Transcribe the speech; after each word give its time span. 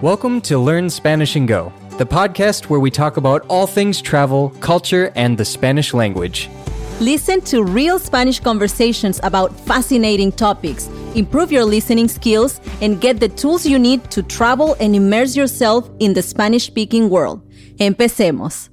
Welcome 0.00 0.40
to 0.42 0.58
Learn 0.58 0.90
Spanish 0.90 1.34
and 1.34 1.48
Go, 1.48 1.72
the 1.96 2.06
podcast 2.06 2.66
where 2.70 2.78
we 2.78 2.88
talk 2.88 3.16
about 3.16 3.44
all 3.48 3.66
things 3.66 4.00
travel, 4.00 4.50
culture, 4.60 5.10
and 5.16 5.36
the 5.36 5.44
Spanish 5.44 5.92
language. 5.92 6.48
Listen 7.00 7.40
to 7.40 7.64
real 7.64 7.98
Spanish 7.98 8.38
conversations 8.38 9.18
about 9.24 9.50
fascinating 9.66 10.30
topics, 10.30 10.86
improve 11.16 11.50
your 11.50 11.64
listening 11.64 12.06
skills, 12.06 12.60
and 12.80 13.00
get 13.00 13.18
the 13.18 13.28
tools 13.28 13.66
you 13.66 13.76
need 13.76 14.08
to 14.12 14.22
travel 14.22 14.76
and 14.78 14.94
immerse 14.94 15.34
yourself 15.34 15.90
in 15.98 16.14
the 16.14 16.22
Spanish 16.22 16.66
speaking 16.66 17.10
world. 17.10 17.42
Empecemos. 17.80 18.68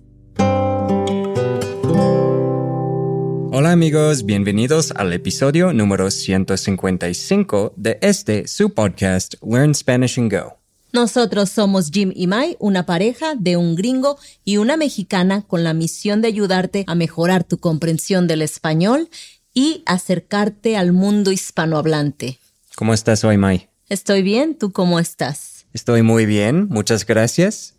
Hola 3.52 3.71
amigos, 3.71 4.28
bienvenidos 4.28 4.92
al 4.92 5.12
episodio 5.12 5.73
número 5.73 6.12
155 6.12 7.73
de 7.78 7.98
este 8.04 8.48
su 8.48 8.70
podcast 8.76 9.34
Learn 9.42 9.73
Spanish 9.73 10.20
and 10.20 10.30
Go. 10.30 10.65
Nosotros 10.96 11.50
somos 11.50 11.91
Jim 11.91 12.14
y 12.16 12.25
Mai, 12.25 12.55
una 12.58 12.85
pareja 12.85 13.36
de 13.36 13.58
un 13.58 13.76
gringo 13.76 14.17
y 14.45 14.55
una 14.55 14.77
mexicana 14.77 15.41
con 15.41 15.66
la 15.66 15.73
misión 15.73 16.22
de 16.22 16.30
ayudarte 16.30 16.86
a 16.88 16.95
mejorar 16.95 17.44
tu 17.44 17.58
comprensión 17.58 18.27
del 18.27 18.41
español 18.41 19.09
y 19.53 19.84
acercarte 19.88 20.77
al 20.77 20.94
mundo 20.94 21.34
hispanohablante. 21.34 22.39
¿Cómo 22.77 22.94
estás 22.94 23.26
hoy, 23.26 23.36
Mai? 23.36 23.67
Estoy 23.89 24.23
bien, 24.23 24.58
¿tú 24.58 24.72
cómo 24.72 24.98
estás? 24.98 25.66
Estoy 25.73 26.02
muy 26.02 26.26
bien, 26.26 26.70
muchas 26.70 27.05
gracias. 27.05 27.73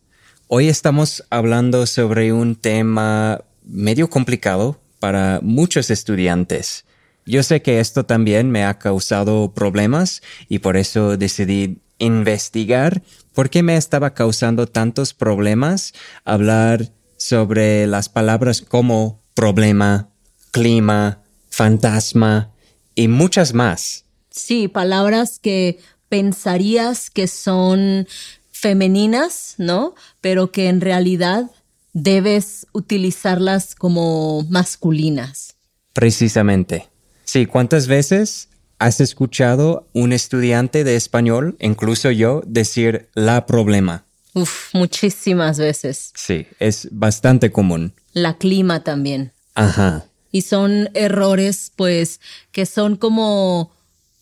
Hoy 0.46 0.69
estamos 0.69 1.24
hablando 1.30 1.87
sobre 1.87 2.35
un 2.35 2.55
tema 2.55 3.41
medio 3.65 4.10
complicado 4.10 4.79
para 5.01 5.41
muchos 5.43 5.88
estudiantes. 5.91 6.85
Yo 7.27 7.43
sé 7.43 7.61
que 7.61 7.80
esto 7.80 8.07
también 8.07 8.51
me 8.53 8.65
ha 8.65 8.79
causado 8.79 9.53
problemas 9.53 10.23
y 10.48 10.61
por 10.61 10.77
eso 10.77 11.16
decidí 11.16 11.80
investigar 11.99 13.02
por 13.35 13.51
qué 13.51 13.65
me 13.65 13.77
estaba 13.77 14.15
causando 14.15 14.69
tantos 14.69 15.12
problemas 15.12 15.93
hablar 16.25 16.93
sobre 17.16 17.87
las 17.88 18.09
palabras 18.09 18.63
como 18.63 19.21
problema, 19.35 20.09
clima, 20.52 21.23
fantasma 21.49 22.52
y 22.95 23.09
muchas 23.09 23.54
más. 23.54 24.04
Sí, 24.30 24.69
palabras 24.69 25.41
que 25.41 25.80
pensarías 26.09 27.10
que 27.10 27.27
son 27.27 28.07
femeninas, 28.52 29.54
¿no? 29.59 29.95
Pero 30.21 30.52
que 30.52 30.69
en 30.69 30.80
realidad 30.80 31.51
debes 31.93 32.66
utilizarlas 32.73 33.74
como 33.74 34.45
masculinas. 34.45 35.57
Precisamente. 35.93 36.88
Sí, 37.27 37.45
¿cuántas 37.45 37.88
veces 37.88 38.49
has 38.79 39.01
escuchado 39.01 39.88
un 39.93 40.13
estudiante 40.13 40.85
de 40.85 40.96
español, 40.96 41.57
incluso 41.60 42.10
yo, 42.10 42.43
decir 42.46 43.09
la 43.15 43.45
problema? 43.46 44.05
Uf, 44.32 44.73
muchísimas 44.74 45.59
veces. 45.59 46.13
Sí, 46.15 46.47
es 46.60 46.88
bastante 46.93 47.51
común. 47.51 47.95
La 48.13 48.38
clima 48.38 48.85
también. 48.85 49.32
Ajá. 49.54 50.07
Y 50.30 50.43
son 50.43 50.91
errores, 50.95 51.73
pues, 51.74 52.21
que 52.52 52.65
son 52.65 52.97
como, 52.97 53.73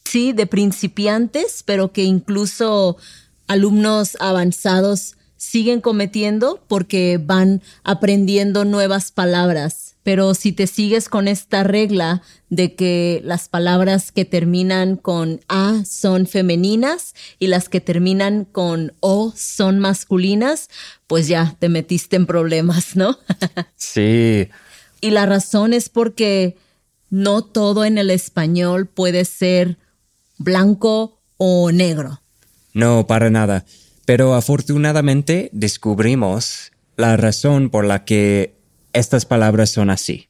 sí, 0.05 0.33
de 0.33 0.47
principiantes, 0.47 1.63
pero 1.65 1.93
que 1.93 2.05
incluso 2.05 2.97
alumnos 3.49 4.17
avanzados 4.21 5.17
siguen 5.37 5.81
cometiendo 5.81 6.65
porque 6.69 7.21
van 7.23 7.61
aprendiendo 7.83 8.65
nuevas 8.65 9.11
palabras. 9.11 9.94
Pero 10.05 10.35
si 10.35 10.53
te 10.53 10.67
sigues 10.67 11.09
con 11.09 11.27
esta 11.27 11.65
regla 11.65 12.23
de 12.51 12.75
que 12.77 13.21
las 13.25 13.49
palabras 13.49 14.13
que 14.13 14.25
terminan 14.25 14.97
con 14.97 15.41
A 15.49 15.83
son 15.85 16.27
femeninas 16.27 17.15
y 17.39 17.49
las 17.49 17.69
que 17.69 17.81
terminan 17.81 18.45
con 18.45 18.93
O 19.01 19.33
son 19.35 19.81
masculinas, 19.81 20.69
pues 21.07 21.27
ya 21.27 21.57
te 21.59 21.69
metiste 21.69 22.17
en 22.17 22.27
problemas, 22.27 22.95
¿no? 22.95 23.19
sí. 23.77 24.49
Y 25.01 25.11
la 25.11 25.27
razón 25.27 25.73
es 25.73 25.89
porque 25.89 26.57
no 27.09 27.43
todo 27.43 27.85
en 27.85 27.97
el 27.97 28.11
español 28.11 28.87
puede 28.87 29.25
ser 29.25 29.79
blanco 30.37 31.19
o 31.39 31.73
negro. 31.73 32.21
No, 32.75 33.07
para 33.07 33.31
nada. 33.31 33.65
Pero 34.05 34.35
afortunadamente 34.35 35.49
descubrimos 35.53 36.73
la 36.97 37.17
razón 37.17 37.71
por 37.71 37.85
la 37.85 38.05
que 38.05 38.55
estas 38.95 39.27
palabras 39.27 39.71
son 39.71 39.91
así. 39.91 40.29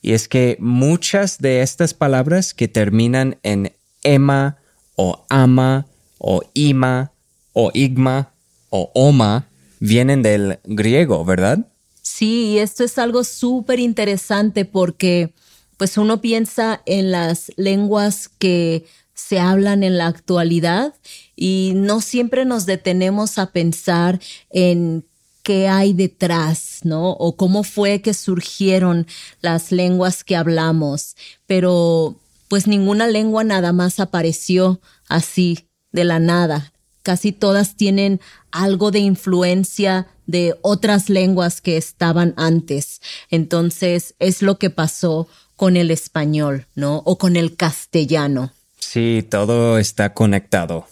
Y 0.00 0.12
es 0.12 0.28
que 0.28 0.56
muchas 0.60 1.38
de 1.38 1.62
estas 1.62 1.94
palabras 1.94 2.54
que 2.54 2.68
terminan 2.68 3.38
en 3.42 3.72
ema 4.02 4.58
o 4.94 5.26
ama 5.28 5.86
o 6.18 6.42
ima 6.54 7.12
o 7.52 7.70
igma 7.74 8.32
o 8.70 8.90
oma 8.94 9.48
vienen 9.80 10.22
del 10.22 10.60
griego, 10.64 11.24
¿verdad? 11.24 11.66
Sí, 12.02 12.52
y 12.52 12.58
esto 12.58 12.84
es 12.84 12.98
algo 12.98 13.24
súper 13.24 13.80
interesante 13.80 14.64
porque 14.64 15.34
pues 15.76 15.96
uno 15.98 16.20
piensa 16.20 16.82
en 16.86 17.12
las 17.12 17.52
lenguas 17.56 18.28
que 18.28 18.84
se 19.14 19.38
hablan 19.38 19.82
en 19.82 19.98
la 19.98 20.06
actualidad 20.06 20.94
y 21.36 21.72
no 21.74 22.00
siempre 22.00 22.44
nos 22.44 22.66
detenemos 22.66 23.38
a 23.38 23.52
pensar 23.52 24.20
en 24.50 25.04
qué 25.48 25.66
hay 25.66 25.94
detrás, 25.94 26.80
¿no? 26.82 27.12
O 27.12 27.34
cómo 27.34 27.62
fue 27.62 28.02
que 28.02 28.12
surgieron 28.12 29.06
las 29.40 29.72
lenguas 29.72 30.22
que 30.22 30.36
hablamos. 30.36 31.16
Pero 31.46 32.16
pues 32.48 32.66
ninguna 32.66 33.06
lengua 33.06 33.44
nada 33.44 33.72
más 33.72 33.98
apareció 33.98 34.78
así 35.08 35.66
de 35.90 36.04
la 36.04 36.18
nada. 36.18 36.74
Casi 37.02 37.32
todas 37.32 37.76
tienen 37.76 38.20
algo 38.50 38.90
de 38.90 38.98
influencia 38.98 40.08
de 40.26 40.54
otras 40.60 41.08
lenguas 41.08 41.62
que 41.62 41.78
estaban 41.78 42.34
antes. 42.36 43.00
Entonces 43.30 44.16
es 44.18 44.42
lo 44.42 44.58
que 44.58 44.68
pasó 44.68 45.28
con 45.56 45.78
el 45.78 45.90
español, 45.90 46.66
¿no? 46.74 47.00
O 47.06 47.16
con 47.16 47.36
el 47.36 47.56
castellano. 47.56 48.52
Sí, 48.78 49.26
todo 49.26 49.78
está 49.78 50.12
conectado. 50.12 50.86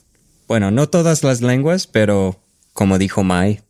Bueno, 0.48 0.70
no 0.70 0.88
todas 0.88 1.22
las 1.24 1.42
lenguas, 1.42 1.86
pero 1.86 2.40
como 2.72 2.98
dijo 2.98 3.22
Mai, 3.22 3.62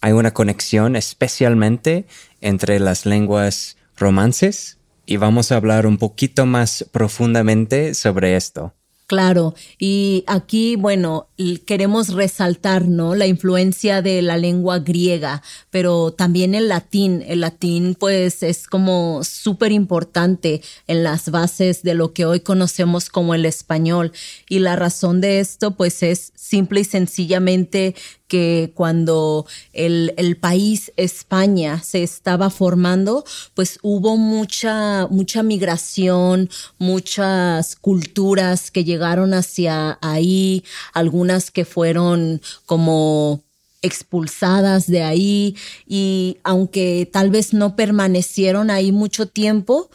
hay 0.00 0.12
una 0.12 0.32
conexión 0.32 0.96
especialmente 0.96 2.06
entre 2.40 2.78
las 2.80 3.06
lenguas 3.06 3.76
romances 3.96 4.78
y 5.06 5.16
vamos 5.16 5.50
a 5.50 5.56
hablar 5.56 5.86
un 5.86 5.98
poquito 5.98 6.46
más 6.46 6.84
profundamente 6.92 7.94
sobre 7.94 8.36
esto. 8.36 8.74
Claro, 9.08 9.54
y 9.78 10.22
aquí, 10.26 10.76
bueno, 10.76 11.28
queremos 11.64 12.12
resaltar, 12.12 12.88
¿no? 12.88 13.14
La 13.14 13.26
influencia 13.26 14.02
de 14.02 14.20
la 14.20 14.36
lengua 14.36 14.80
griega, 14.80 15.42
pero 15.70 16.12
también 16.12 16.54
el 16.54 16.68
latín. 16.68 17.24
El 17.26 17.40
latín, 17.40 17.96
pues, 17.98 18.42
es 18.42 18.66
como 18.66 19.24
súper 19.24 19.72
importante 19.72 20.60
en 20.86 21.04
las 21.04 21.30
bases 21.30 21.82
de 21.82 21.94
lo 21.94 22.12
que 22.12 22.26
hoy 22.26 22.40
conocemos 22.40 23.08
como 23.08 23.34
el 23.34 23.46
español. 23.46 24.12
Y 24.46 24.58
la 24.58 24.76
razón 24.76 25.22
de 25.22 25.40
esto, 25.40 25.74
pues, 25.74 26.02
es 26.02 26.32
simple 26.36 26.80
y 26.80 26.84
sencillamente 26.84 27.94
que 28.28 28.70
cuando 28.74 29.46
el, 29.72 30.14
el, 30.16 30.36
país 30.36 30.92
España 30.96 31.82
se 31.82 32.02
estaba 32.02 32.50
formando, 32.50 33.24
pues 33.54 33.78
hubo 33.82 34.16
mucha, 34.16 35.06
mucha 35.08 35.42
migración, 35.42 36.50
muchas 36.78 37.74
culturas 37.76 38.70
que 38.70 38.84
llegaron 38.84 39.34
hacia 39.34 39.98
ahí, 40.02 40.62
algunas 40.92 41.50
que 41.50 41.64
fueron 41.64 42.40
como 42.66 43.42
expulsadas 43.82 44.86
de 44.86 45.02
ahí 45.02 45.56
y 45.86 46.38
aunque 46.42 47.08
tal 47.10 47.30
vez 47.30 47.54
no 47.54 47.76
permanecieron 47.76 48.70
ahí 48.70 48.92
mucho 48.92 49.26
tiempo, 49.26 49.90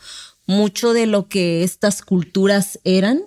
mucho 0.45 0.93
de 0.93 1.05
lo 1.05 1.27
que 1.27 1.63
estas 1.63 2.01
culturas 2.01 2.79
eran 2.83 3.23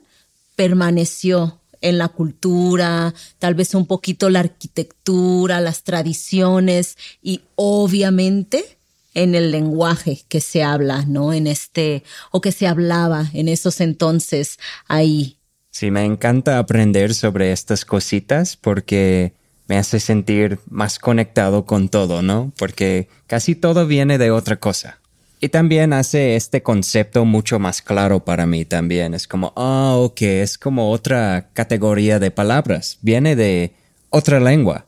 permaneció 0.56 1.60
en 1.80 1.98
la 1.98 2.08
cultura, 2.08 3.14
tal 3.38 3.54
vez 3.54 3.74
un 3.74 3.86
poquito 3.86 4.30
la 4.30 4.40
arquitectura, 4.40 5.60
las 5.60 5.82
tradiciones 5.82 6.96
y 7.22 7.42
obviamente 7.54 8.78
en 9.14 9.34
el 9.34 9.50
lenguaje 9.50 10.20
que 10.28 10.40
se 10.40 10.62
habla, 10.62 11.04
¿no? 11.06 11.32
En 11.32 11.46
este, 11.46 12.04
o 12.30 12.40
que 12.40 12.52
se 12.52 12.66
hablaba 12.66 13.30
en 13.32 13.48
esos 13.48 13.80
entonces 13.80 14.58
ahí. 14.88 15.38
Sí, 15.70 15.90
me 15.90 16.04
encanta 16.04 16.58
aprender 16.58 17.14
sobre 17.14 17.52
estas 17.52 17.84
cositas 17.84 18.56
porque 18.56 19.34
me 19.68 19.78
hace 19.78 20.00
sentir 20.00 20.58
más 20.70 20.98
conectado 20.98 21.64
con 21.64 21.88
todo, 21.88 22.22
¿no? 22.22 22.52
Porque 22.56 23.08
casi 23.26 23.54
todo 23.54 23.86
viene 23.86 24.18
de 24.18 24.30
otra 24.30 24.56
cosa. 24.56 25.00
Y 25.40 25.50
también 25.50 25.92
hace 25.92 26.36
este 26.36 26.62
concepto 26.62 27.24
mucho 27.24 27.58
más 27.58 27.82
claro 27.82 28.24
para 28.24 28.46
mí 28.46 28.64
también. 28.64 29.12
Es 29.12 29.28
como, 29.28 29.52
ah, 29.56 29.94
ok, 29.96 30.22
es 30.22 30.56
como 30.56 30.90
otra 30.90 31.50
categoría 31.52 32.18
de 32.18 32.30
palabras. 32.30 32.98
Viene 33.02 33.36
de 33.36 33.74
otra 34.10 34.40
lengua. 34.40 34.86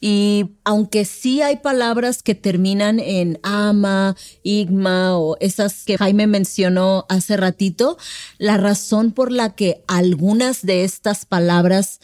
Y 0.00 0.50
aunque 0.64 1.04
sí 1.04 1.42
hay 1.42 1.56
palabras 1.56 2.22
que 2.22 2.36
terminan 2.36 3.00
en 3.00 3.40
ama, 3.42 4.16
igma 4.44 5.18
o 5.18 5.36
esas 5.40 5.84
que 5.84 5.98
Jaime 5.98 6.28
mencionó 6.28 7.04
hace 7.08 7.36
ratito, 7.36 7.98
la 8.38 8.58
razón 8.58 9.10
por 9.10 9.32
la 9.32 9.56
que 9.56 9.82
algunas 9.88 10.64
de 10.64 10.84
estas 10.84 11.24
palabras 11.24 12.00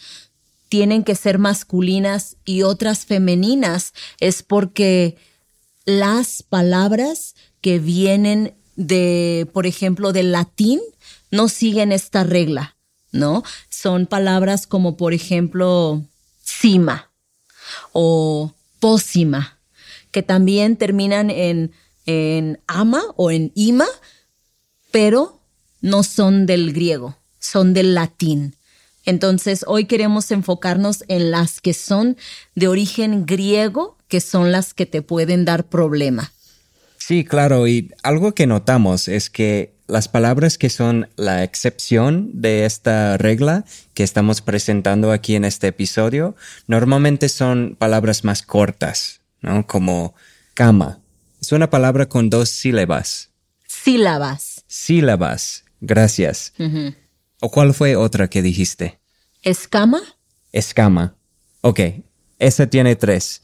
tienen 0.69 1.05
que 1.05 1.15
ser 1.15 1.39
masculinas 1.39 2.37
y 2.45 2.63
otras 2.63 3.07
femeninas 3.07 3.95
es 4.19 4.43
porque 4.43 5.17
las 5.89 6.43
palabras 6.43 7.35
que 7.63 7.79
vienen 7.79 8.55
de, 8.77 9.49
por 9.55 9.67
ejemplo, 9.67 10.13
del 10.13 10.33
latín, 10.33 10.81
no 11.31 11.49
siguen 11.49 11.93
esta 11.93 12.25
regla, 12.25 12.77
¿no? 13.11 13.43
Son 13.71 14.07
palabras 14.07 14.67
como, 14.67 14.99
por 14.99 15.15
ejemplo, 15.15 16.05
cima 16.45 17.11
o 17.93 18.53
pócima, 18.81 19.59
que 20.11 20.23
también 20.23 20.77
terminan 20.77 21.31
en, 21.31 21.73
en 22.05 22.61
ama 22.67 23.03
o 23.17 23.31
en 23.31 23.51
ima, 23.55 23.87
pero 24.91 25.41
no 25.81 26.03
son 26.03 26.45
del 26.45 26.75
griego, 26.75 27.17
son 27.39 27.73
del 27.73 27.95
latín. 27.95 28.58
Entonces, 29.09 29.65
hoy 29.67 29.87
queremos 29.87 30.31
enfocarnos 30.33 31.03
en 31.09 31.31
las 31.31 31.63
que 31.63 31.73
son 31.73 32.19
de 32.55 32.69
origen 32.69 33.25
griego, 33.25 33.97
que 34.07 34.21
son 34.21 34.53
las 34.53 34.75
que 34.75 34.85
te 34.85 35.01
pueden 35.01 35.47
dar 35.47 35.65
problema. 35.65 36.31
Sí, 36.99 37.25
claro, 37.25 37.67
y 37.67 37.91
algo 38.03 38.35
que 38.35 38.47
notamos 38.47 39.09
es 39.09 39.31
que 39.31 39.73
las 39.87 40.09
palabras 40.09 40.59
que 40.59 40.69
son 40.69 41.09
la 41.17 41.43
excepción 41.43 42.29
de 42.35 42.67
esta 42.67 43.17
regla 43.17 43.65
que 43.95 44.03
estamos 44.03 44.43
presentando 44.43 45.11
aquí 45.11 45.37
en 45.37 45.47
este 45.47 45.69
episodio, 45.69 46.37
normalmente 46.67 47.31
son 47.31 47.77
palabras 47.79 48.25
más 48.25 48.43
cortas, 48.43 49.23
¿no? 49.41 49.67
Como 49.67 50.15
cama. 50.53 51.01
Es 51.41 51.53
una 51.53 51.71
palabra 51.71 52.11
con 52.11 52.29
dos 52.29 52.51
sílabas. 52.51 53.31
Sílabas. 53.67 54.65
Sílabas. 54.67 55.65
Gracias. 55.81 56.53
¿O 57.41 57.51
cuál 57.51 57.73
fue 57.73 57.97
otra 57.97 58.29
que 58.29 58.43
dijiste? 58.43 58.98
Escama. 59.43 60.01
Escama. 60.53 61.15
Ok, 61.61 61.81
esa 62.39 62.67
tiene 62.67 62.97
tres. 62.97 63.43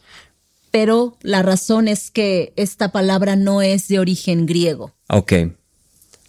Pero 0.71 1.17
la 1.23 1.43
razón 1.43 1.87
es 1.87 2.11
que 2.11 2.53
esta 2.57 2.91
palabra 2.91 3.37
no 3.37 3.63
es 3.63 3.87
de 3.89 3.99
origen 3.99 4.47
griego. 4.47 4.93
Ok. 5.09 5.33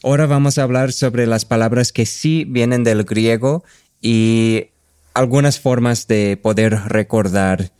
Ahora 0.03 0.27
vamos 0.27 0.57
a 0.57 0.63
hablar 0.63 0.91
sobre 0.91 1.25
las 1.25 1.45
palabras 1.45 1.91
que 1.91 2.05
sí 2.05 2.45
vienen 2.45 2.83
del 2.83 3.05
griego 3.05 3.63
y 4.01 4.67
algunas 5.15 5.59
formas 5.59 6.07
de 6.07 6.37
poder 6.37 6.75
recordar 6.85 7.71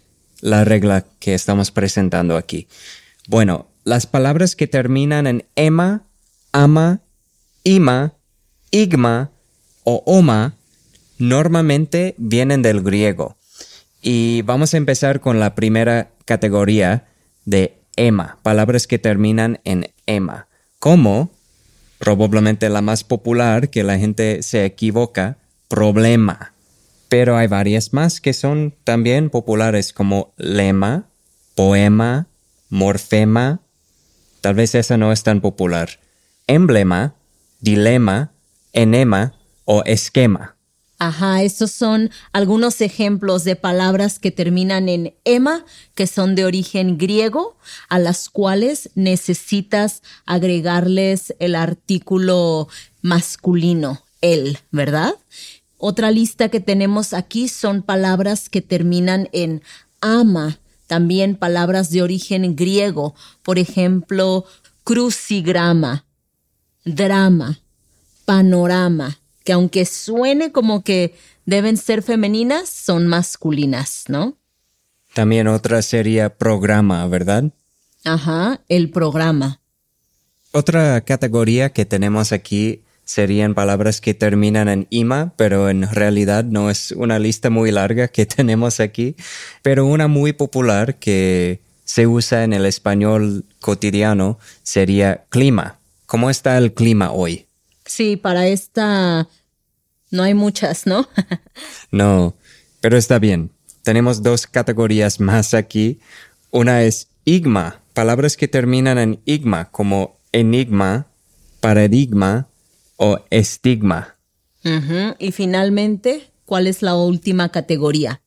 la 0.42 0.64
regla 0.64 1.06
que 1.20 1.36
estamos 1.36 1.70
presentando 1.70 2.36
aquí. 2.36 2.68
Bueno, 3.28 3.68
las 3.84 4.08
palabras 4.08 4.56
que 4.56 4.66
terminan 4.66 5.28
en 5.28 5.46
ema, 5.56 6.08
ama, 6.52 7.02
ima, 7.64 8.14
igma 8.72 9.30
o 9.84 10.02
oma 10.08 10.56
normalmente 11.18 12.16
vienen 12.18 12.62
del 12.62 12.82
griego. 12.82 13.38
Y 14.02 14.42
vamos 14.44 14.74
a 14.74 14.78
empezar 14.78 15.20
con 15.20 15.40
la 15.40 15.56
primera 15.56 16.12
categoría 16.26 17.08
de 17.46 17.78
ema, 17.96 18.38
palabras 18.44 18.88
que 18.88 19.00
terminan 19.00 19.60
en 19.64 19.92
ema, 20.06 20.48
como 20.80 21.32
probablemente 22.00 22.70
la 22.70 22.82
más 22.82 23.04
popular 23.04 23.70
que 23.70 23.84
la 23.84 23.98
gente 23.98 24.44
se 24.44 24.66
equivoca, 24.66 25.38
problema. 25.68 26.54
Pero 27.10 27.38
hay 27.38 27.48
varias 27.48 27.94
más 27.94 28.20
que 28.20 28.34
son 28.34 28.74
también 28.84 29.30
populares 29.30 29.94
como 29.94 30.34
lema, 30.38 31.08
poema, 31.56 32.28
morfema. 32.70 33.62
Tal 34.42 34.56
vez 34.56 34.76
esa 34.76 34.98
no 34.98 35.12
es 35.12 35.24
tan 35.24 35.42
popular. 35.42 35.90
Emblema, 36.48 37.16
dilema, 37.60 38.32
enema 38.74 39.34
o 39.64 39.84
esquema. 39.86 40.55
Ajá, 40.98 41.44
estos 41.44 41.72
son 41.72 42.10
algunos 42.32 42.80
ejemplos 42.80 43.44
de 43.44 43.58
palabras 43.58 44.18
que 44.18 44.32
terminan 44.32 44.88
en 44.88 45.14
ema, 45.26 45.66
que 45.94 46.08
son 46.08 46.36
de 46.36 46.46
origen 46.46 46.98
griego, 46.98 47.58
a 47.90 48.00
las 48.00 48.30
cuales 48.30 48.90
necesitas 48.96 50.04
agregarles 50.26 51.36
el 51.40 51.56
artículo 51.56 52.70
masculino, 53.02 54.04
el, 54.22 54.58
¿verdad? 54.72 55.16
Otra 55.78 56.12
lista 56.12 56.48
que 56.48 56.62
tenemos 56.62 57.14
aquí 57.14 57.50
son 57.50 57.82
palabras 57.82 58.48
que 58.48 58.62
terminan 58.62 59.28
en 59.34 59.64
ama, 60.00 60.60
también 60.88 61.36
palabras 61.36 61.90
de 61.90 62.04
origen 62.04 62.56
griego, 62.56 63.16
por 63.44 63.60
ejemplo, 63.60 64.46
crucigrama, 64.86 66.06
drama, 66.86 67.60
panorama, 68.24 69.20
que 69.46 69.54
aunque 69.54 69.86
suene 69.86 70.52
como 70.52 70.84
que 70.84 71.16
deben 71.46 71.78
ser 71.78 72.02
femeninas, 72.02 72.68
son 72.68 73.08
masculinas, 73.08 74.06
¿no? 74.10 74.36
También 75.14 75.48
otra 75.48 75.82
sería 75.82 76.36
programa, 76.36 77.08
¿verdad? 77.08 77.46
Ajá, 78.04 78.60
el 78.68 78.90
programa. 78.90 79.62
Otra 80.52 81.00
categoría 81.02 81.72
que 81.72 81.86
tenemos 81.86 82.34
aquí 82.34 82.82
serían 83.06 83.54
palabras 83.54 84.02
que 84.02 84.16
terminan 84.16 84.68
en 84.68 84.88
ima, 84.90 85.34
pero 85.38 85.70
en 85.70 85.90
realidad 85.90 86.44
no 86.44 86.72
es 86.72 86.92
una 86.92 87.20
lista 87.20 87.50
muy 87.50 87.72
larga 87.72 88.08
que 88.08 88.26
tenemos 88.26 88.80
aquí, 88.80 89.16
pero 89.62 89.86
una 89.86 90.08
muy 90.08 90.34
popular 90.34 90.96
que 90.98 91.62
se 91.84 92.08
usa 92.08 92.44
en 92.44 92.54
el 92.54 92.66
español 92.66 93.46
cotidiano 93.62 94.40
sería 94.64 95.26
clima. 95.30 95.80
¿Cómo 96.08 96.32
está 96.32 96.58
el 96.58 96.74
clima 96.74 97.12
hoy? 97.12 97.45
Sí, 97.86 98.18
para 98.18 98.48
esta 98.48 99.28
no 100.12 100.24
hay 100.24 100.34
muchas, 100.34 100.86
¿no? 100.86 101.08
no, 101.92 102.36
pero 102.82 102.98
está 102.98 103.20
bien. 103.20 103.52
Tenemos 103.84 104.24
dos 104.24 104.48
categorías 104.48 105.20
más 105.20 105.54
aquí. 105.54 106.00
Una 106.50 106.84
es 106.84 107.10
igma, 107.26 107.82
palabras 107.94 108.38
que 108.38 108.48
terminan 108.48 108.98
en 108.98 109.22
igma, 109.26 109.66
como 109.72 110.18
enigma, 110.32 111.08
paradigma 111.60 112.48
o 112.98 113.20
estigma. 113.30 114.16
Y 115.20 115.32
finalmente, 115.32 116.32
¿cuál 116.46 116.66
es 116.66 116.82
la 116.82 116.96
última 116.96 117.50
categoría? 117.50 118.22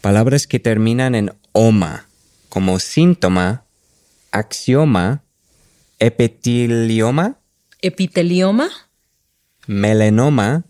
Palabras 0.00 0.46
que 0.46 0.60
terminan 0.60 1.16
en 1.16 1.32
oma, 1.52 2.06
como 2.48 2.78
síntoma, 2.78 3.64
axioma, 4.30 5.24
epitelioma. 5.98 7.39
Epitelioma. 7.82 8.68
Melenoma 9.66 10.64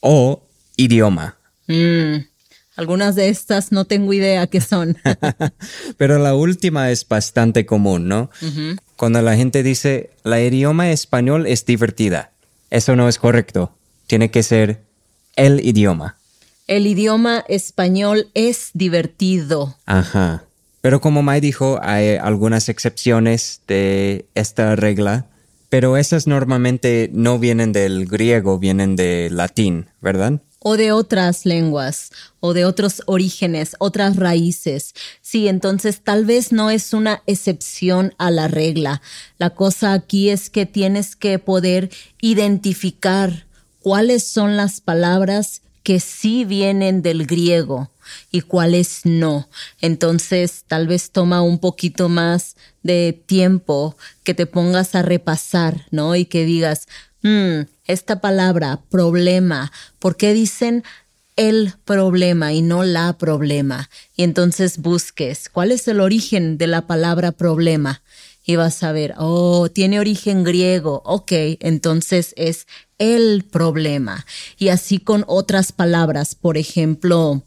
o 0.00 0.42
idioma. 0.76 1.36
Mm, 1.66 2.24
algunas 2.76 3.14
de 3.16 3.28
estas 3.28 3.72
no 3.72 3.84
tengo 3.84 4.12
idea 4.12 4.46
qué 4.46 4.60
son. 4.60 4.96
Pero 5.96 6.18
la 6.18 6.34
última 6.34 6.90
es 6.90 7.06
bastante 7.06 7.66
común, 7.66 8.08
¿no? 8.08 8.30
Cuando 8.96 9.20
la 9.22 9.36
gente 9.36 9.62
dice, 9.62 10.10
la 10.22 10.40
idioma 10.40 10.90
español 10.90 11.46
es 11.46 11.66
divertida. 11.66 12.32
Eso 12.70 12.96
no 12.96 13.08
es 13.08 13.18
correcto. 13.18 13.76
Tiene 14.06 14.30
que 14.30 14.42
ser 14.42 14.84
el 15.36 15.64
idioma. 15.66 16.18
El 16.66 16.86
idioma 16.86 17.44
español 17.48 18.30
es 18.34 18.70
divertido. 18.74 19.76
Ajá. 19.86 20.44
Pero 20.80 21.00
como 21.00 21.22
Mai 21.22 21.40
dijo, 21.40 21.80
hay 21.82 22.16
algunas 22.16 22.68
excepciones 22.68 23.62
de 23.66 24.26
esta 24.34 24.76
regla 24.76 25.26
pero 25.68 25.96
esas 25.96 26.26
normalmente 26.26 27.10
no 27.12 27.38
vienen 27.38 27.72
del 27.72 28.06
griego, 28.06 28.58
vienen 28.58 28.96
del 28.96 29.36
latín, 29.36 29.86
¿verdad? 30.00 30.40
O 30.60 30.76
de 30.76 30.92
otras 30.92 31.46
lenguas, 31.46 32.10
o 32.40 32.52
de 32.52 32.64
otros 32.64 33.02
orígenes, 33.06 33.76
otras 33.78 34.16
raíces. 34.16 34.94
Sí, 35.20 35.46
entonces 35.46 36.00
tal 36.02 36.24
vez 36.24 36.50
no 36.50 36.70
es 36.70 36.92
una 36.92 37.22
excepción 37.26 38.14
a 38.18 38.30
la 38.30 38.48
regla. 38.48 39.00
La 39.38 39.50
cosa 39.50 39.92
aquí 39.92 40.30
es 40.30 40.50
que 40.50 40.66
tienes 40.66 41.14
que 41.14 41.38
poder 41.38 41.90
identificar 42.20 43.46
cuáles 43.80 44.26
son 44.26 44.56
las 44.56 44.80
palabras 44.80 45.62
que 45.84 46.00
sí 46.00 46.44
vienen 46.44 47.02
del 47.02 47.26
griego 47.26 47.90
y 48.30 48.42
cuáles 48.42 49.00
no. 49.04 49.48
Entonces, 49.80 50.64
tal 50.66 50.86
vez 50.86 51.10
toma 51.10 51.42
un 51.42 51.58
poquito 51.58 52.08
más 52.08 52.56
de 52.82 53.22
tiempo 53.26 53.96
que 54.24 54.34
te 54.34 54.46
pongas 54.46 54.94
a 54.94 55.02
repasar, 55.02 55.86
¿no? 55.90 56.14
Y 56.16 56.24
que 56.24 56.44
digas, 56.44 56.86
hmm, 57.22 57.62
esta 57.86 58.20
palabra, 58.20 58.80
problema, 58.90 59.72
¿por 59.98 60.16
qué 60.16 60.32
dicen 60.32 60.84
el 61.36 61.74
problema 61.84 62.52
y 62.52 62.62
no 62.62 62.84
la 62.84 63.16
problema? 63.16 63.88
Y 64.16 64.22
entonces 64.22 64.78
busques 64.78 65.48
cuál 65.48 65.72
es 65.72 65.88
el 65.88 66.00
origen 66.00 66.58
de 66.58 66.66
la 66.66 66.86
palabra 66.86 67.32
problema. 67.32 68.02
Y 68.44 68.56
vas 68.56 68.82
a 68.82 68.92
ver, 68.92 69.14
oh, 69.18 69.68
tiene 69.68 70.00
origen 70.00 70.42
griego, 70.42 71.02
ok, 71.04 71.32
entonces 71.60 72.32
es 72.38 72.66
el 72.96 73.44
problema. 73.44 74.24
Y 74.58 74.68
así 74.68 74.98
con 74.98 75.24
otras 75.26 75.72
palabras, 75.72 76.34
por 76.34 76.56
ejemplo, 76.56 77.42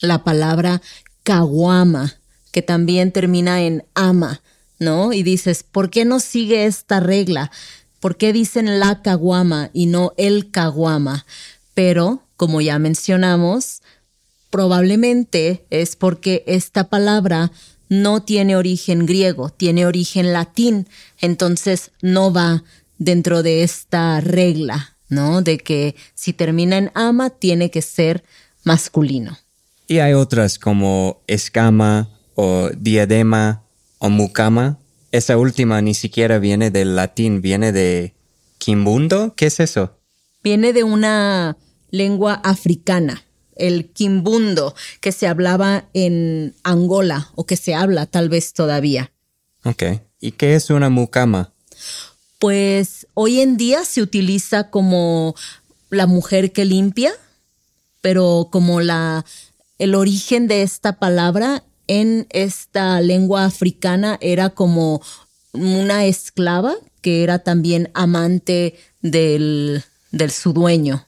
la 0.00 0.24
palabra 0.24 0.82
caguama, 1.22 2.14
que 2.52 2.62
también 2.62 3.12
termina 3.12 3.62
en 3.62 3.84
ama, 3.94 4.40
¿no? 4.78 5.12
Y 5.12 5.22
dices, 5.22 5.62
¿por 5.62 5.90
qué 5.90 6.04
no 6.04 6.20
sigue 6.20 6.66
esta 6.66 7.00
regla? 7.00 7.50
¿Por 8.00 8.16
qué 8.16 8.32
dicen 8.32 8.78
la 8.78 9.02
caguama 9.02 9.70
y 9.72 9.86
no 9.86 10.12
el 10.16 10.50
caguama? 10.50 11.26
Pero, 11.74 12.22
como 12.36 12.60
ya 12.60 12.78
mencionamos, 12.78 13.82
probablemente 14.50 15.66
es 15.70 15.96
porque 15.96 16.44
esta 16.46 16.88
palabra 16.88 17.50
no 17.88 18.22
tiene 18.22 18.56
origen 18.56 19.06
griego, 19.06 19.50
tiene 19.50 19.86
origen 19.86 20.32
latín, 20.32 20.88
entonces 21.20 21.90
no 22.02 22.32
va 22.32 22.64
dentro 22.98 23.42
de 23.42 23.62
esta 23.62 24.20
regla, 24.20 24.96
¿no? 25.08 25.42
De 25.42 25.58
que 25.58 25.94
si 26.14 26.32
termina 26.32 26.78
en 26.78 26.90
ama 26.94 27.30
tiene 27.30 27.70
que 27.70 27.82
ser 27.82 28.24
masculino. 28.64 29.38
Y 29.88 29.98
hay 29.98 30.14
otras 30.14 30.58
como 30.58 31.22
escama 31.26 32.08
o 32.34 32.70
diadema 32.76 33.62
o 33.98 34.08
mucama. 34.08 34.78
Esa 35.12 35.36
última 35.38 35.80
ni 35.80 35.94
siquiera 35.94 36.38
viene 36.38 36.70
del 36.70 36.96
latín, 36.96 37.40
viene 37.40 37.72
de 37.72 38.14
quimbundo. 38.58 39.34
¿Qué 39.36 39.46
es 39.46 39.60
eso? 39.60 39.96
Viene 40.42 40.72
de 40.72 40.82
una 40.82 41.56
lengua 41.90 42.34
africana, 42.34 43.22
el 43.54 43.90
quimbundo, 43.90 44.74
que 45.00 45.12
se 45.12 45.26
hablaba 45.26 45.88
en 45.94 46.54
Angola 46.62 47.30
o 47.34 47.46
que 47.46 47.56
se 47.56 47.74
habla 47.74 48.06
tal 48.06 48.28
vez 48.28 48.52
todavía. 48.52 49.12
Ok. 49.64 49.82
¿Y 50.20 50.32
qué 50.32 50.54
es 50.54 50.70
una 50.70 50.88
mucama? 50.88 51.52
Pues 52.38 53.06
hoy 53.14 53.40
en 53.40 53.56
día 53.56 53.84
se 53.84 54.02
utiliza 54.02 54.70
como 54.70 55.34
la 55.90 56.06
mujer 56.06 56.52
que 56.52 56.64
limpia, 56.64 57.12
pero 58.00 58.48
como 58.50 58.80
la 58.80 59.24
el 59.78 59.94
origen 59.94 60.48
de 60.48 60.62
esta 60.62 60.98
palabra 60.98 61.64
en 61.86 62.26
esta 62.30 63.00
lengua 63.00 63.44
africana 63.44 64.18
era 64.20 64.50
como 64.50 65.02
una 65.52 66.06
esclava 66.06 66.74
que 67.00 67.22
era 67.22 67.38
también 67.40 67.90
amante 67.94 68.74
del, 69.00 69.82
del 70.10 70.30
su 70.30 70.52
dueño. 70.52 71.06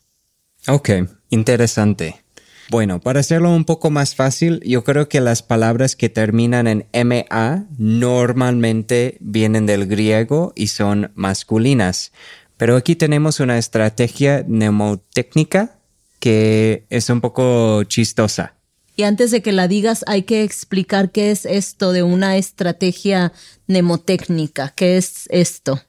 Ok, 0.69 0.91
interesante. 1.31 2.23
Bueno, 2.71 3.01
para 3.01 3.21
hacerlo 3.21 3.51
un 3.51 3.65
poco 3.65 3.91
más 3.91 4.15
fácil, 4.15 4.61
yo 4.65 4.85
creo 4.85 5.09
que 5.09 5.21
las 5.21 5.43
palabras 5.43 5.97
que 5.97 6.11
terminan 6.11 6.67
en 6.67 6.87
MA 6.93 7.65
normalmente 7.79 9.17
vienen 9.21 9.65
del 9.65 9.87
griego 9.87 10.53
y 10.55 10.67
son 10.67 11.11
masculinas. 11.15 12.13
Pero 12.59 12.77
aquí 12.77 12.95
tenemos 12.95 13.41
una 13.41 13.57
estrategia 13.57 14.45
mnemotécnica 14.47 15.79
que 16.21 16.87
es 16.91 17.09
un 17.09 17.21
poco 17.21 17.85
chistosa. 17.85 18.58
Y 18.99 19.05
antes 19.05 19.31
de 19.31 19.43
que 19.43 19.53
la 19.53 19.69
digas, 19.69 20.05
hay 20.09 20.25
que 20.25 20.43
explicar 20.43 21.13
qué 21.13 21.31
es 21.31 21.47
esto 21.47 21.93
de 21.93 22.03
una 22.03 22.37
estrategia 22.37 23.33
mnemotécnica. 23.69 24.73
¿Qué 24.75 24.97
es 24.97 25.29
esto? 25.31 25.81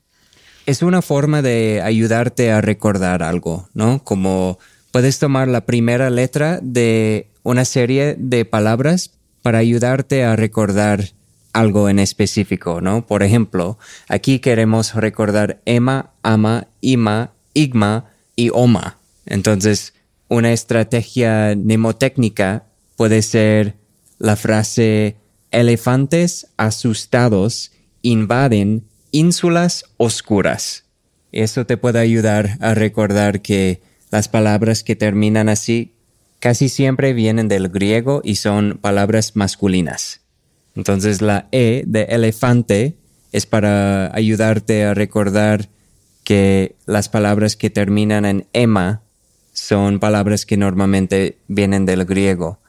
Es 0.67 0.83
una 0.83 1.01
forma 1.01 1.41
de 1.41 1.81
ayudarte 1.83 2.51
a 2.51 2.61
recordar 2.61 3.23
algo, 3.23 3.67
¿no? 3.73 4.03
Como 4.03 4.59
puedes 4.91 5.17
tomar 5.17 5.47
la 5.47 5.65
primera 5.65 6.11
letra 6.11 6.59
de 6.61 7.31
una 7.41 7.65
serie 7.65 8.15
de 8.19 8.45
palabras 8.45 9.09
para 9.41 9.57
ayudarte 9.57 10.23
a 10.23 10.35
recordar 10.35 11.05
algo 11.51 11.89
en 11.89 11.97
específico, 11.97 12.79
¿no? 12.79 13.07
Por 13.07 13.23
ejemplo, 13.23 13.79
aquí 14.07 14.37
queremos 14.37 14.93
recordar 14.93 15.61
ema, 15.65 16.11
ama, 16.21 16.67
ima, 16.79 17.31
igma 17.55 18.05
y 18.35 18.51
oma. 18.53 18.99
Entonces, 19.25 19.95
una 20.27 20.53
estrategia 20.53 21.55
mnemotécnica 21.57 22.65
puede 22.99 23.21
ser 23.21 23.75
la 24.17 24.35
frase 24.35 25.15
elefantes 25.51 26.47
asustados 26.57 27.71
invaden 28.01 28.83
ínsulas 29.11 29.85
oscuras. 29.95 30.83
Eso 31.31 31.65
te 31.65 31.77
puede 31.77 31.99
ayudar 31.99 32.57
a 32.59 32.73
recordar 32.73 33.41
que 33.41 33.81
las 34.11 34.27
palabras 34.27 34.83
que 34.83 34.97
terminan 34.97 35.47
así 35.47 35.93
casi 36.39 36.67
siempre 36.67 37.13
vienen 37.13 37.47
del 37.47 37.69
griego 37.69 38.19
y 38.21 38.35
son 38.35 38.79
palabras 38.81 39.33
masculinas. 39.37 40.19
Entonces 40.75 41.21
la 41.21 41.47
E 41.53 41.85
de 41.87 42.01
elefante 42.09 42.97
es 43.31 43.45
para 43.45 44.13
ayudarte 44.13 44.83
a 44.83 44.93
recordar 44.93 45.69
que 46.25 46.75
las 46.85 47.07
palabras 47.07 47.55
que 47.55 47.69
terminan 47.69 48.25
en 48.25 48.47
ema 48.51 49.03
son 49.53 50.01
palabras 50.01 50.45
que 50.45 50.57
normalmente 50.57 51.37
vienen 51.47 51.85
del 51.85 52.03
griego 52.03 52.59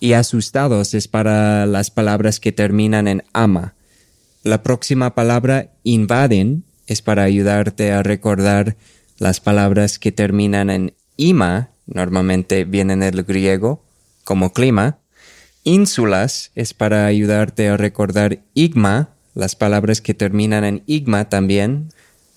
y 0.00 0.12
asustados 0.12 0.94
es 0.94 1.08
para 1.08 1.66
las 1.66 1.90
palabras 1.90 2.40
que 2.40 2.52
terminan 2.52 3.08
en 3.08 3.24
ama. 3.32 3.74
La 4.42 4.62
próxima 4.62 5.14
palabra 5.14 5.72
invaden 5.82 6.64
es 6.86 7.02
para 7.02 7.24
ayudarte 7.24 7.92
a 7.92 8.02
recordar 8.02 8.76
las 9.18 9.40
palabras 9.40 9.98
que 9.98 10.12
terminan 10.12 10.70
en 10.70 10.94
ima, 11.16 11.70
normalmente 11.86 12.64
vienen 12.64 13.00
del 13.00 13.22
griego, 13.22 13.82
como 14.24 14.52
clima. 14.52 14.98
Ínsulas 15.64 16.52
es 16.54 16.74
para 16.74 17.06
ayudarte 17.06 17.68
a 17.68 17.76
recordar 17.76 18.40
igma, 18.54 19.10
las 19.34 19.56
palabras 19.56 20.00
que 20.00 20.14
terminan 20.14 20.64
en 20.64 20.82
igma 20.86 21.28
también, 21.28 21.90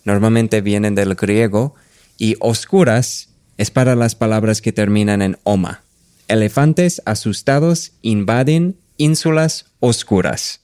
normalmente 0.03 0.61
vienen 0.61 0.95
del 0.95 1.15
griego. 1.15 1.75
Y 2.17 2.35
oscuras 2.39 3.29
es 3.57 3.71
para 3.71 3.95
las 3.95 4.15
palabras 4.15 4.61
que 4.61 4.73
terminan 4.73 5.21
en 5.21 5.37
oma. 5.43 5.83
Elefantes 6.29 7.01
asustados 7.05 7.91
invaden 8.01 8.79
ínsulas 8.97 9.65
oscuras. 9.79 10.61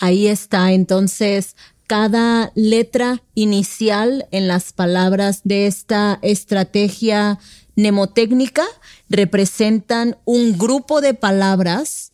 Ahí 0.00 0.26
está 0.26 0.72
entonces 0.72 1.54
cada 1.86 2.50
letra 2.54 3.22
inicial 3.34 4.26
en 4.30 4.48
las 4.48 4.72
palabras 4.72 5.42
de 5.44 5.66
esta 5.66 6.18
estrategia 6.22 7.38
mnemotécnica 7.76 8.64
representan 9.08 10.16
un 10.24 10.56
grupo 10.58 11.00
de 11.00 11.14
palabras 11.14 12.12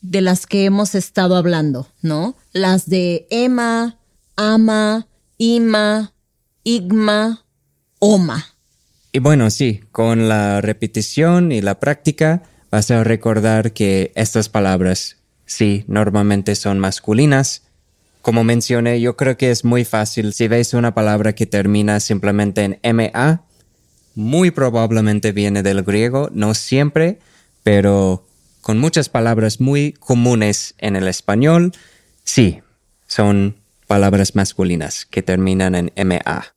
de 0.00 0.20
las 0.20 0.46
que 0.46 0.64
hemos 0.64 0.94
estado 0.94 1.36
hablando, 1.36 1.86
¿no? 2.02 2.34
Las 2.52 2.88
de 2.88 3.26
ema, 3.30 3.98
ama, 4.36 5.06
ima, 5.38 6.12
igma, 6.64 7.44
oma. 8.00 8.51
Y 9.14 9.18
bueno, 9.18 9.50
sí, 9.50 9.82
con 9.92 10.30
la 10.30 10.62
repetición 10.62 11.52
y 11.52 11.60
la 11.60 11.78
práctica 11.78 12.44
vas 12.70 12.90
a 12.90 13.04
recordar 13.04 13.74
que 13.74 14.10
estas 14.14 14.48
palabras, 14.48 15.18
sí, 15.44 15.84
normalmente 15.86 16.54
son 16.54 16.78
masculinas. 16.78 17.62
Como 18.22 18.42
mencioné, 18.42 19.02
yo 19.02 19.14
creo 19.14 19.36
que 19.36 19.50
es 19.50 19.66
muy 19.66 19.84
fácil. 19.84 20.32
Si 20.32 20.48
veis 20.48 20.72
una 20.72 20.94
palabra 20.94 21.34
que 21.34 21.44
termina 21.44 22.00
simplemente 22.00 22.78
en 22.80 22.96
MA, 22.96 23.42
muy 24.14 24.50
probablemente 24.50 25.32
viene 25.32 25.62
del 25.62 25.82
griego, 25.82 26.30
no 26.32 26.54
siempre, 26.54 27.18
pero 27.62 28.26
con 28.62 28.78
muchas 28.78 29.10
palabras 29.10 29.60
muy 29.60 29.92
comunes 29.92 30.74
en 30.78 30.96
el 30.96 31.06
español, 31.06 31.72
sí, 32.24 32.62
son 33.06 33.56
palabras 33.86 34.34
masculinas 34.34 35.04
que 35.04 35.20
terminan 35.20 35.74
en 35.74 35.92
MA 36.08 36.54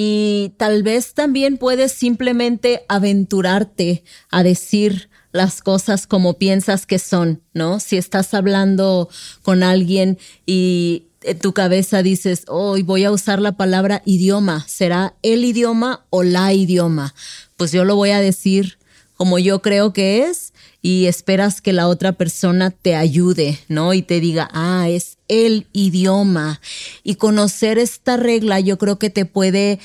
y 0.00 0.54
tal 0.58 0.84
vez 0.84 1.12
también 1.14 1.58
puedes 1.58 1.90
simplemente 1.90 2.84
aventurarte 2.88 4.04
a 4.30 4.44
decir 4.44 5.10
las 5.32 5.60
cosas 5.60 6.06
como 6.06 6.34
piensas 6.34 6.86
que 6.86 7.00
son, 7.00 7.42
¿no? 7.52 7.80
Si 7.80 7.96
estás 7.96 8.32
hablando 8.32 9.08
con 9.42 9.64
alguien 9.64 10.16
y 10.46 11.06
en 11.22 11.40
tu 11.40 11.52
cabeza 11.52 12.04
dices, 12.04 12.44
hoy 12.46 12.82
voy 12.82 13.02
a 13.02 13.10
usar 13.10 13.40
la 13.40 13.56
palabra 13.56 14.02
idioma, 14.04 14.64
¿será 14.68 15.16
el 15.22 15.44
idioma 15.44 16.06
o 16.10 16.22
la 16.22 16.52
idioma? 16.52 17.12
Pues 17.56 17.72
yo 17.72 17.84
lo 17.84 17.96
voy 17.96 18.10
a 18.10 18.20
decir 18.20 18.77
como 19.18 19.40
yo 19.40 19.60
creo 19.62 19.92
que 19.92 20.22
es 20.26 20.54
y 20.80 21.06
esperas 21.06 21.60
que 21.60 21.72
la 21.72 21.88
otra 21.88 22.12
persona 22.12 22.70
te 22.70 22.94
ayude, 22.94 23.58
¿no? 23.66 23.92
Y 23.92 24.02
te 24.02 24.20
diga, 24.20 24.48
ah, 24.52 24.88
es 24.88 25.18
el 25.26 25.66
idioma. 25.72 26.60
Y 27.02 27.16
conocer 27.16 27.78
esta 27.78 28.16
regla 28.16 28.60
yo 28.60 28.78
creo 28.78 29.00
que 29.00 29.10
te 29.10 29.24
puede 29.24 29.80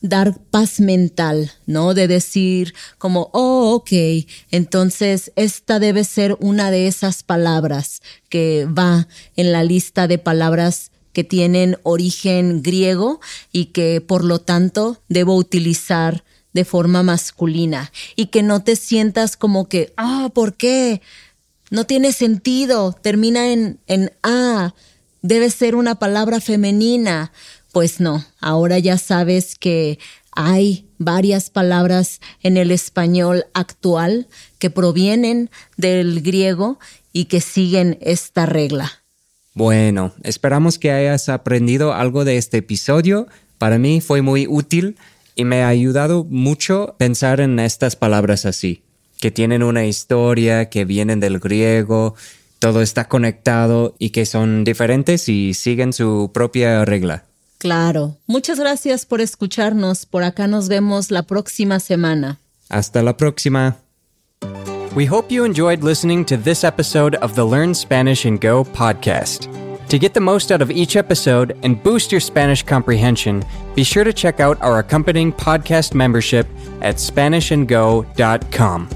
dar 0.00 0.40
paz 0.50 0.80
mental, 0.80 1.52
¿no? 1.66 1.92
De 1.92 2.08
decir 2.08 2.74
como, 2.96 3.28
oh, 3.34 3.74
ok, 3.74 3.92
entonces 4.50 5.30
esta 5.36 5.78
debe 5.78 6.02
ser 6.04 6.38
una 6.40 6.70
de 6.70 6.86
esas 6.86 7.22
palabras 7.22 8.00
que 8.30 8.66
va 8.66 9.08
en 9.36 9.52
la 9.52 9.62
lista 9.62 10.08
de 10.08 10.16
palabras 10.16 10.90
que 11.12 11.22
tienen 11.22 11.76
origen 11.82 12.62
griego 12.62 13.20
y 13.52 13.66
que 13.66 14.00
por 14.00 14.24
lo 14.24 14.38
tanto 14.38 15.02
debo 15.08 15.34
utilizar 15.34 16.24
de 16.52 16.64
forma 16.64 17.02
masculina 17.02 17.92
y 18.16 18.26
que 18.26 18.42
no 18.42 18.62
te 18.62 18.76
sientas 18.76 19.36
como 19.36 19.68
que, 19.68 19.92
ah, 19.96 20.30
¿por 20.34 20.54
qué? 20.54 21.00
No 21.70 21.84
tiene 21.84 22.12
sentido, 22.12 22.92
termina 23.00 23.52
en, 23.52 23.78
en 23.86 24.12
A, 24.22 24.74
debe 25.22 25.50
ser 25.50 25.76
una 25.76 25.96
palabra 25.96 26.40
femenina. 26.40 27.32
Pues 27.72 28.00
no, 28.00 28.24
ahora 28.40 28.78
ya 28.78 28.98
sabes 28.98 29.54
que 29.54 29.98
hay 30.32 30.86
varias 30.98 31.50
palabras 31.50 32.20
en 32.42 32.56
el 32.56 32.70
español 32.70 33.46
actual 33.54 34.28
que 34.58 34.70
provienen 34.70 35.50
del 35.76 36.22
griego 36.22 36.78
y 37.12 37.26
que 37.26 37.40
siguen 37.40 37.98
esta 38.00 38.46
regla. 38.46 38.90
Bueno, 39.54 40.12
esperamos 40.22 40.78
que 40.78 40.92
hayas 40.92 41.28
aprendido 41.28 41.92
algo 41.92 42.24
de 42.24 42.36
este 42.36 42.58
episodio. 42.58 43.26
Para 43.58 43.78
mí 43.78 44.00
fue 44.00 44.22
muy 44.22 44.46
útil 44.48 44.96
y 45.34 45.44
me 45.44 45.62
ha 45.62 45.68
ayudado 45.68 46.24
mucho 46.24 46.94
pensar 46.98 47.40
en 47.40 47.58
estas 47.58 47.96
palabras 47.96 48.46
así. 48.46 48.82
que 49.20 49.30
tienen 49.30 49.62
una 49.62 49.84
historia, 49.84 50.70
que 50.70 50.86
vienen 50.86 51.20
del 51.20 51.40
griego, 51.40 52.14
todo 52.58 52.80
está 52.80 53.06
conectado 53.06 53.94
y 53.98 54.10
que 54.10 54.24
son 54.24 54.64
diferentes 54.64 55.28
y 55.28 55.52
siguen 55.52 55.92
su 55.92 56.30
propia 56.32 56.84
regla. 56.86 57.24
Claro. 57.58 58.16
Muchas 58.26 58.58
gracias 58.58 59.04
por 59.04 59.20
escucharnos. 59.20 60.06
Por 60.06 60.22
acá 60.22 60.46
nos 60.46 60.68
vemos 60.68 61.10
la 61.10 61.24
próxima 61.24 61.80
semana. 61.80 62.38
Hasta 62.70 63.02
la 63.02 63.18
próxima. 63.18 63.76
We 64.96 65.06
hope 65.06 65.30
you 65.30 65.44
enjoyed 65.44 65.82
listening 65.84 66.24
to 66.24 66.38
this 66.38 66.64
episode 66.64 67.16
of 67.16 67.34
the 67.34 67.44
Learn 67.44 67.74
Spanish 67.74 68.24
and 68.24 68.40
Go 68.40 68.64
podcast. 68.64 69.59
To 69.90 69.98
get 69.98 70.14
the 70.14 70.20
most 70.20 70.52
out 70.52 70.62
of 70.62 70.70
each 70.70 70.94
episode 70.94 71.58
and 71.64 71.82
boost 71.82 72.12
your 72.12 72.20
Spanish 72.20 72.62
comprehension, 72.62 73.44
be 73.74 73.82
sure 73.82 74.04
to 74.04 74.12
check 74.12 74.38
out 74.38 74.62
our 74.62 74.78
accompanying 74.78 75.32
podcast 75.32 75.94
membership 75.94 76.46
at 76.80 76.94
SpanishAndGo.com. 76.94 78.88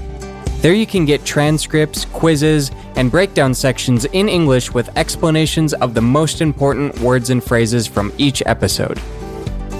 There 0.61 0.73
you 0.73 0.87
can 0.87 1.03
get 1.03 1.25
transcripts, 1.25 2.05
quizzes, 2.05 2.71
and 2.95 3.11
breakdown 3.11 3.53
sections 3.53 4.05
in 4.05 4.29
English 4.29 4.73
with 4.73 4.97
explanations 4.97 5.73
of 5.73 5.95
the 5.95 6.01
most 6.01 6.39
important 6.39 6.97
words 6.99 7.29
and 7.29 7.43
phrases 7.43 7.85
from 7.87 8.13
each 8.17 8.41
episode. 8.45 8.97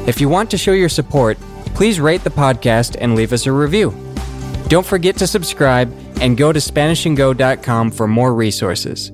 If 0.08 0.20
you 0.20 0.28
want 0.28 0.52
to 0.52 0.58
show 0.58 0.74
your 0.74 0.90
support, 0.90 1.38
please 1.76 1.98
rate 1.98 2.26
the 2.26 2.30
podcast 2.30 2.98
and 3.00 3.16
leave 3.16 3.32
us 3.32 3.46
a 3.46 3.54
review. 3.54 3.96
Don't 4.68 4.86
forget 4.86 5.16
to 5.20 5.28
subscribe 5.28 5.96
and 6.20 6.36
go 6.36 6.52
to 6.52 6.60
SpanishAndGo.com 6.60 7.92
for 7.92 8.06
more 8.06 8.34
resources. 8.36 9.14